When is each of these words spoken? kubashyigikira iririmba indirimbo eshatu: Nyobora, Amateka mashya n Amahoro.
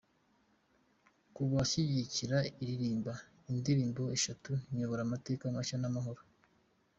kubashyigikira 1.35 2.37
iririmba 2.61 3.13
indirimbo 3.51 4.03
eshatu: 4.17 4.51
Nyobora, 4.75 5.01
Amateka 5.07 5.43
mashya 5.55 5.77
n 5.79 5.85
Amahoro. 5.89 6.21